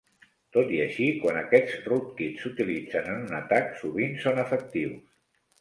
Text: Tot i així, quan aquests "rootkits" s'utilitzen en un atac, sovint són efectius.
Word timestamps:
Tot 0.55 0.71
i 0.77 0.79
així, 0.85 1.09
quan 1.25 1.37
aquests 1.41 1.75
"rootkits" 1.91 2.45
s'utilitzen 2.45 3.13
en 3.13 3.23
un 3.29 3.39
atac, 3.43 3.71
sovint 3.83 4.21
són 4.25 4.45
efectius. 4.47 5.07